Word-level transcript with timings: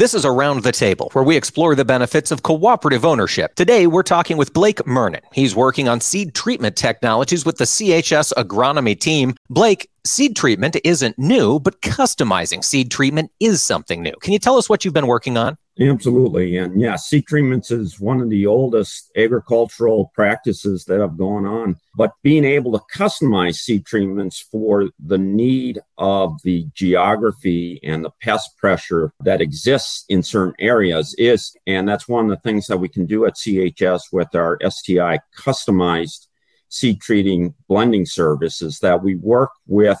This 0.00 0.14
is 0.14 0.24
Around 0.24 0.62
the 0.62 0.72
Table, 0.72 1.10
where 1.12 1.22
we 1.22 1.36
explore 1.36 1.74
the 1.74 1.84
benefits 1.84 2.30
of 2.30 2.42
cooperative 2.42 3.04
ownership. 3.04 3.54
Today, 3.54 3.86
we're 3.86 4.02
talking 4.02 4.38
with 4.38 4.54
Blake 4.54 4.78
Murnan. 4.84 5.20
He's 5.30 5.54
working 5.54 5.90
on 5.90 6.00
seed 6.00 6.34
treatment 6.34 6.74
technologies 6.74 7.44
with 7.44 7.58
the 7.58 7.66
CHS 7.66 8.32
agronomy 8.38 8.98
team. 8.98 9.34
Blake, 9.50 9.90
seed 10.06 10.36
treatment 10.36 10.78
isn't 10.84 11.18
new, 11.18 11.60
but 11.60 11.82
customizing 11.82 12.64
seed 12.64 12.90
treatment 12.90 13.30
is 13.40 13.60
something 13.60 14.02
new. 14.02 14.14
Can 14.22 14.32
you 14.32 14.38
tell 14.38 14.56
us 14.56 14.70
what 14.70 14.86
you've 14.86 14.94
been 14.94 15.06
working 15.06 15.36
on? 15.36 15.58
Absolutely. 15.80 16.58
And 16.58 16.78
yeah, 16.78 16.96
seed 16.96 17.26
treatments 17.26 17.70
is 17.70 17.98
one 17.98 18.20
of 18.20 18.28
the 18.28 18.46
oldest 18.46 19.10
agricultural 19.16 20.12
practices 20.14 20.84
that 20.84 21.00
have 21.00 21.16
gone 21.16 21.46
on. 21.46 21.76
But 21.96 22.12
being 22.22 22.44
able 22.44 22.72
to 22.72 22.84
customize 22.94 23.54
seed 23.54 23.86
treatments 23.86 24.38
for 24.38 24.90
the 24.98 25.16
need 25.16 25.80
of 25.96 26.40
the 26.42 26.66
geography 26.74 27.80
and 27.82 28.04
the 28.04 28.10
pest 28.20 28.58
pressure 28.58 29.14
that 29.20 29.40
exists 29.40 30.04
in 30.10 30.22
certain 30.22 30.54
areas 30.58 31.14
is, 31.16 31.56
and 31.66 31.88
that's 31.88 32.06
one 32.06 32.26
of 32.26 32.30
the 32.30 32.42
things 32.42 32.66
that 32.66 32.76
we 32.76 32.88
can 32.88 33.06
do 33.06 33.24
at 33.24 33.36
CHS 33.36 34.12
with 34.12 34.34
our 34.34 34.58
STI 34.68 35.18
customized 35.34 36.26
seed 36.68 37.00
treating 37.00 37.54
blending 37.68 38.04
services 38.04 38.80
that 38.80 39.02
we 39.02 39.14
work 39.16 39.50
with 39.66 39.98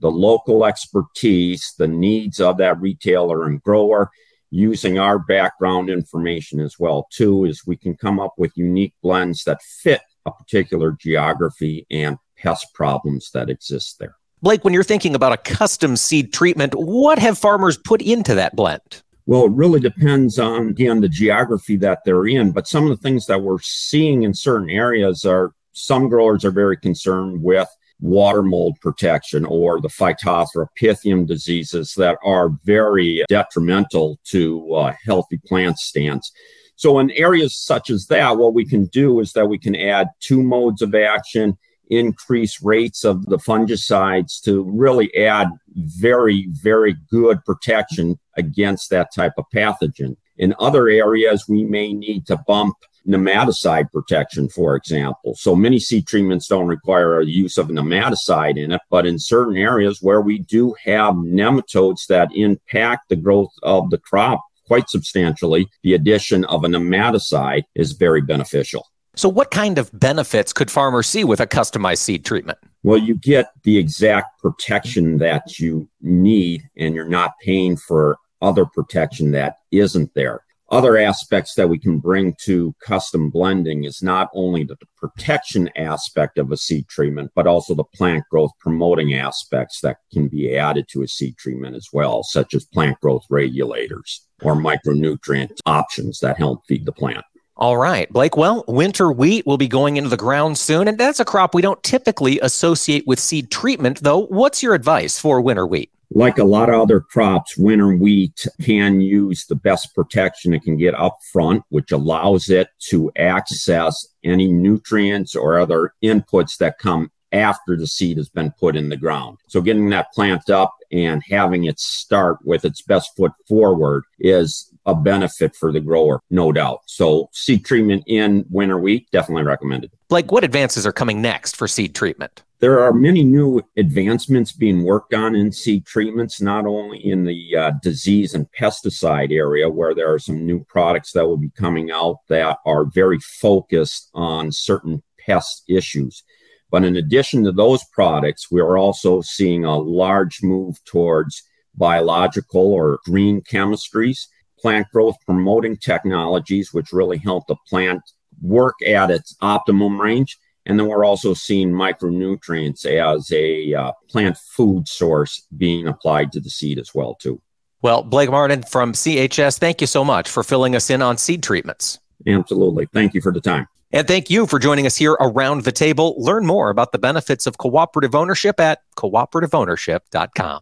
the 0.00 0.10
local 0.10 0.64
expertise, 0.64 1.74
the 1.76 1.88
needs 1.88 2.40
of 2.40 2.56
that 2.56 2.80
retailer 2.80 3.44
and 3.44 3.62
grower 3.62 4.10
using 4.50 4.98
our 4.98 5.18
background 5.18 5.90
information 5.90 6.60
as 6.60 6.78
well 6.78 7.06
too 7.12 7.44
is 7.44 7.66
we 7.66 7.76
can 7.76 7.96
come 7.96 8.18
up 8.18 8.34
with 8.38 8.56
unique 8.56 8.94
blends 9.02 9.44
that 9.44 9.62
fit 9.62 10.00
a 10.26 10.32
particular 10.32 10.92
geography 10.92 11.86
and 11.90 12.16
pest 12.36 12.72
problems 12.74 13.30
that 13.32 13.50
exist 13.50 13.98
there. 13.98 14.16
Blake, 14.40 14.64
when 14.64 14.72
you're 14.72 14.84
thinking 14.84 15.14
about 15.14 15.32
a 15.32 15.36
custom 15.36 15.96
seed 15.96 16.32
treatment, 16.32 16.74
what 16.74 17.18
have 17.18 17.36
farmers 17.36 17.76
put 17.76 18.00
into 18.00 18.34
that 18.36 18.54
blend? 18.54 19.02
Well, 19.26 19.44
it 19.46 19.52
really 19.52 19.80
depends 19.80 20.38
on 20.38 20.68
again 20.68 21.00
the 21.00 21.08
geography 21.08 21.76
that 21.76 22.00
they're 22.04 22.26
in, 22.26 22.52
but 22.52 22.68
some 22.68 22.84
of 22.84 22.90
the 22.90 23.02
things 23.02 23.26
that 23.26 23.42
we're 23.42 23.60
seeing 23.60 24.22
in 24.22 24.32
certain 24.32 24.70
areas 24.70 25.24
are 25.24 25.52
some 25.72 26.08
growers 26.08 26.44
are 26.44 26.50
very 26.50 26.76
concerned 26.76 27.42
with 27.42 27.68
water 28.00 28.42
mold 28.42 28.78
protection 28.80 29.44
or 29.44 29.80
the 29.80 29.88
Phytophthora 29.88 30.68
pythium 30.80 31.26
diseases 31.26 31.94
that 31.94 32.18
are 32.24 32.50
very 32.64 33.24
detrimental 33.28 34.18
to 34.24 34.72
uh, 34.74 34.92
healthy 35.04 35.38
plant 35.46 35.78
stands. 35.78 36.32
So 36.76 37.00
in 37.00 37.10
areas 37.12 37.56
such 37.56 37.90
as 37.90 38.06
that, 38.06 38.36
what 38.38 38.54
we 38.54 38.64
can 38.64 38.84
do 38.86 39.18
is 39.18 39.32
that 39.32 39.48
we 39.48 39.58
can 39.58 39.74
add 39.74 40.10
two 40.20 40.42
modes 40.44 40.80
of 40.80 40.94
action, 40.94 41.58
increase 41.90 42.62
rates 42.62 43.04
of 43.04 43.26
the 43.26 43.38
fungicides 43.38 44.40
to 44.42 44.62
really 44.62 45.12
add 45.16 45.48
very, 45.74 46.46
very 46.50 46.94
good 47.10 47.44
protection 47.44 48.16
against 48.36 48.90
that 48.90 49.08
type 49.12 49.32
of 49.38 49.46
pathogen. 49.52 50.16
In 50.36 50.54
other 50.60 50.88
areas, 50.88 51.46
we 51.48 51.64
may 51.64 51.92
need 51.92 52.26
to 52.26 52.36
bump 52.46 52.76
nematicide 53.06 53.90
protection, 53.90 54.48
for 54.48 54.76
example. 54.76 55.34
So 55.34 55.54
many 55.54 55.78
seed 55.78 56.06
treatments 56.06 56.48
don't 56.48 56.66
require 56.66 57.20
a 57.20 57.26
use 57.26 57.58
of 57.58 57.70
a 57.70 57.72
nematicide 57.72 58.56
in 58.56 58.72
it, 58.72 58.80
but 58.90 59.06
in 59.06 59.18
certain 59.18 59.56
areas 59.56 60.00
where 60.02 60.20
we 60.20 60.38
do 60.38 60.74
have 60.84 61.14
nematodes 61.14 62.06
that 62.08 62.28
impact 62.34 63.08
the 63.08 63.16
growth 63.16 63.52
of 63.62 63.90
the 63.90 63.98
crop 63.98 64.42
quite 64.68 64.88
substantially, 64.88 65.66
the 65.82 65.94
addition 65.94 66.44
of 66.44 66.62
a 66.62 66.68
nematicide 66.68 67.64
is 67.74 67.92
very 67.92 68.20
beneficial. 68.20 68.86
So, 69.16 69.28
what 69.28 69.50
kind 69.50 69.78
of 69.78 69.90
benefits 69.98 70.52
could 70.52 70.70
farmers 70.70 71.08
see 71.08 71.24
with 71.24 71.40
a 71.40 71.46
customized 71.46 71.98
seed 71.98 72.24
treatment? 72.24 72.58
Well, 72.84 72.98
you 72.98 73.16
get 73.16 73.50
the 73.64 73.76
exact 73.78 74.40
protection 74.40 75.18
that 75.18 75.58
you 75.58 75.88
need, 76.00 76.68
and 76.76 76.94
you're 76.94 77.08
not 77.08 77.32
paying 77.42 77.76
for 77.76 78.18
other 78.40 78.64
protection 78.64 79.32
that 79.32 79.56
isn't 79.72 80.14
there 80.14 80.42
other 80.70 80.98
aspects 80.98 81.54
that 81.54 81.68
we 81.68 81.78
can 81.78 81.98
bring 81.98 82.34
to 82.42 82.74
custom 82.80 83.30
blending 83.30 83.84
is 83.84 84.02
not 84.02 84.28
only 84.34 84.64
the 84.64 84.76
protection 84.96 85.70
aspect 85.76 86.38
of 86.38 86.52
a 86.52 86.56
seed 86.56 86.86
treatment, 86.88 87.30
but 87.34 87.46
also 87.46 87.74
the 87.74 87.84
plant 87.84 88.24
growth 88.30 88.50
promoting 88.60 89.14
aspects 89.14 89.80
that 89.80 89.96
can 90.12 90.28
be 90.28 90.56
added 90.56 90.86
to 90.90 91.02
a 91.02 91.08
seed 91.08 91.36
treatment 91.38 91.74
as 91.74 91.88
well, 91.92 92.22
such 92.22 92.54
as 92.54 92.64
plant 92.66 93.00
growth 93.00 93.24
regulators 93.30 94.26
or 94.42 94.54
micronutrient 94.54 95.58
options 95.64 96.20
that 96.20 96.36
help 96.36 96.64
feed 96.66 96.84
the 96.84 96.92
plant. 96.92 97.24
All 97.58 97.76
right, 97.76 98.08
Blake. 98.12 98.36
Well, 98.36 98.64
winter 98.68 99.10
wheat 99.10 99.44
will 99.44 99.58
be 99.58 99.66
going 99.66 99.96
into 99.96 100.08
the 100.08 100.16
ground 100.16 100.56
soon, 100.58 100.86
and 100.86 100.96
that's 100.96 101.18
a 101.18 101.24
crop 101.24 101.54
we 101.56 101.62
don't 101.62 101.82
typically 101.82 102.38
associate 102.38 103.04
with 103.06 103.18
seed 103.18 103.50
treatment, 103.50 104.00
though. 104.02 104.26
What's 104.26 104.62
your 104.62 104.74
advice 104.74 105.18
for 105.18 105.40
winter 105.40 105.66
wheat? 105.66 105.90
like 106.10 106.38
a 106.38 106.44
lot 106.44 106.70
of 106.70 106.80
other 106.80 107.00
crops, 107.00 107.58
winter 107.58 107.94
wheat 107.94 108.46
can 108.62 109.00
use 109.00 109.44
the 109.44 109.54
best 109.54 109.94
protection 109.94 110.54
it 110.54 110.62
can 110.62 110.76
get 110.76 110.94
up 110.94 111.18
front, 111.32 111.62
which 111.68 111.92
allows 111.92 112.48
it 112.48 112.68
to 112.78 113.12
access 113.18 114.06
any 114.24 114.50
nutrients 114.50 115.36
or 115.36 115.58
other 115.58 115.92
inputs 116.02 116.56
that 116.58 116.78
come 116.78 117.10
after 117.32 117.76
the 117.76 117.86
seed 117.86 118.16
has 118.16 118.30
been 118.30 118.50
put 118.58 118.74
in 118.74 118.88
the 118.88 118.96
ground. 118.96 119.36
So 119.48 119.60
getting 119.60 119.90
that 119.90 120.12
plant 120.12 120.48
up 120.48 120.74
and 120.90 121.22
having 121.28 121.64
it 121.64 121.78
start 121.78 122.38
with 122.42 122.64
its 122.64 122.80
best 122.80 123.14
foot 123.14 123.32
forward 123.46 124.04
is 124.18 124.72
a 124.88 124.94
benefit 124.94 125.54
for 125.54 125.70
the 125.70 125.80
grower, 125.80 126.20
no 126.30 126.50
doubt. 126.50 126.80
So 126.86 127.28
seed 127.32 127.64
treatment 127.64 128.04
in 128.06 128.46
winter 128.48 128.78
wheat, 128.78 129.06
definitely 129.12 129.44
recommended. 129.44 129.90
Like 130.08 130.32
what 130.32 130.44
advances 130.44 130.86
are 130.86 130.92
coming 130.92 131.20
next 131.20 131.56
for 131.56 131.68
seed 131.68 131.94
treatment? 131.94 132.42
There 132.60 132.80
are 132.80 132.92
many 132.92 133.22
new 133.22 133.62
advancements 133.76 134.50
being 134.50 134.82
worked 134.82 135.12
on 135.12 135.36
in 135.36 135.52
seed 135.52 135.84
treatments, 135.84 136.40
not 136.40 136.66
only 136.66 136.98
in 136.98 137.24
the 137.24 137.56
uh, 137.56 137.72
disease 137.82 138.34
and 138.34 138.50
pesticide 138.58 139.30
area, 139.30 139.68
where 139.68 139.94
there 139.94 140.12
are 140.12 140.18
some 140.18 140.44
new 140.44 140.64
products 140.64 141.12
that 141.12 141.26
will 141.26 141.36
be 141.36 141.50
coming 141.50 141.90
out 141.90 142.16
that 142.28 142.58
are 142.64 142.86
very 142.86 143.18
focused 143.20 144.08
on 144.14 144.50
certain 144.50 145.02
pest 145.20 145.64
issues. 145.68 146.24
But 146.70 146.84
in 146.84 146.96
addition 146.96 147.44
to 147.44 147.52
those 147.52 147.84
products, 147.92 148.50
we 148.50 148.60
are 148.60 148.78
also 148.78 149.20
seeing 149.20 149.64
a 149.64 149.78
large 149.78 150.42
move 150.42 150.82
towards 150.84 151.42
biological 151.74 152.72
or 152.72 152.98
green 153.04 153.42
chemistries, 153.42 154.26
plant 154.60 154.86
growth 154.92 155.16
promoting 155.24 155.76
technologies, 155.76 156.72
which 156.72 156.92
really 156.92 157.18
help 157.18 157.46
the 157.46 157.56
plant 157.68 158.02
work 158.40 158.74
at 158.86 159.10
its 159.10 159.36
optimum 159.40 160.00
range 160.00 160.38
and 160.68 160.78
then 160.78 160.86
we're 160.86 161.04
also 161.04 161.32
seeing 161.32 161.72
micronutrients 161.72 162.84
as 162.84 163.32
a 163.32 163.74
uh, 163.74 163.92
plant 164.08 164.36
food 164.36 164.86
source 164.86 165.46
being 165.56 165.88
applied 165.88 166.30
to 166.32 166.40
the 166.40 166.50
seed 166.50 166.78
as 166.78 166.94
well 166.94 167.14
too. 167.14 167.40
Well, 167.80 168.02
Blake 168.02 168.28
Murnan 168.28 168.68
from 168.68 168.92
CHS, 168.92 169.58
thank 169.58 169.80
you 169.80 169.86
so 169.86 170.04
much 170.04 170.28
for 170.28 170.42
filling 170.42 170.76
us 170.76 170.90
in 170.90 171.00
on 171.00 171.16
seed 171.16 171.42
treatments. 171.42 171.98
Absolutely. 172.26 172.86
Thank 172.86 173.14
you 173.14 173.22
for 173.22 173.32
the 173.32 173.40
time. 173.40 173.66
And 173.92 174.06
thank 174.06 174.28
you 174.28 174.46
for 174.46 174.58
joining 174.58 174.84
us 174.84 174.96
here 174.96 175.12
around 175.12 175.64
the 175.64 175.72
table. 175.72 176.14
Learn 176.18 176.44
more 176.44 176.68
about 176.68 176.92
the 176.92 176.98
benefits 176.98 177.46
of 177.46 177.56
cooperative 177.56 178.14
ownership 178.14 178.60
at 178.60 178.82
cooperativeownership.com. 178.96 180.60